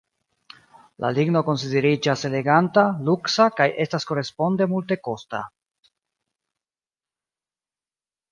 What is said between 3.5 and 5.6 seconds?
kaj estas koresponde multekosta.